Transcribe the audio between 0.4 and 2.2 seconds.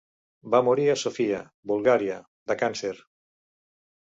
Va morir a Sofia, Bulgària,